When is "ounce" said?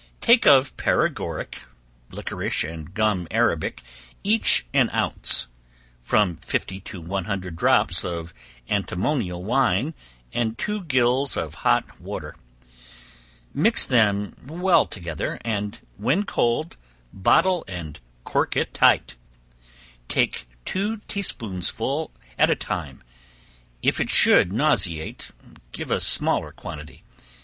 4.89-5.45